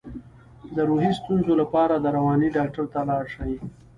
د 0.75 0.77
روحي 0.89 1.11
ستونزو 1.19 1.53
لپاره 1.61 1.93
د 1.97 2.05
رواني 2.17 2.49
ډاکټر 2.57 2.85
ته 2.93 2.99
لاړ 3.09 3.23
شئ 3.33 3.53